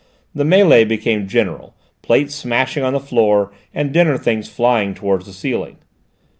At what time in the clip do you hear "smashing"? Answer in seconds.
2.33-2.81